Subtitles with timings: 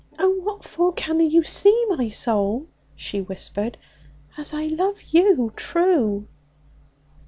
[0.17, 2.65] 'Oh, what for canna you see, my soul,'
[2.95, 3.77] she whispered,
[4.35, 6.25] 'as I love you true?'